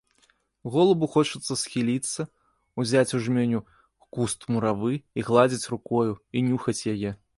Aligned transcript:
Голубу 0.75 1.07
хочацца 1.15 1.57
схіліцца, 1.63 2.21
узяць 2.83 3.15
у 3.19 3.21
жменю 3.25 3.59
куст 4.17 4.49
муравы 4.57 4.93
і 5.01 5.19
гладзіць 5.29 5.69
рукою, 5.75 6.09
і 6.31 6.49
нюхаць 6.49 6.81
яе. 6.95 7.11